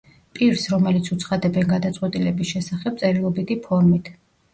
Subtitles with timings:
[0.35, 4.11] პირს, რომელიც უცხადებენ გადაწყვეტილების შესახებ წერილობითი ფორმით.